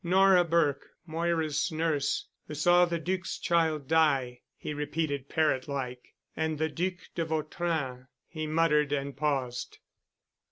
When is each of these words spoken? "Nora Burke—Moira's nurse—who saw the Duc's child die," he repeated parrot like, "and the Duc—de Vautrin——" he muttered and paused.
"Nora 0.03 0.43
Burke—Moira's 0.43 1.71
nurse—who 1.71 2.55
saw 2.55 2.85
the 2.85 2.97
Duc's 2.97 3.37
child 3.37 3.87
die," 3.87 4.41
he 4.57 4.73
repeated 4.73 5.29
parrot 5.29 5.67
like, 5.67 6.15
"and 6.35 6.57
the 6.57 6.69
Duc—de 6.69 7.23
Vautrin——" 7.23 8.07
he 8.27 8.47
muttered 8.47 8.91
and 8.91 9.15
paused. 9.15 9.77